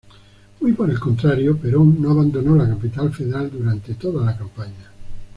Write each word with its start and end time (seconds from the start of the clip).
Muy 0.61 0.71
por 0.73 0.89
el 0.89 0.99
contrario, 0.99 1.55
Perón 1.55 2.01
no 2.01 2.09
abandonó 2.09 2.55
la 2.55 2.67
Capital 2.67 3.13
Federal 3.13 3.51
durante 3.51 3.93
toda 3.93 4.25
la 4.25 4.35
campaña. 4.35 4.89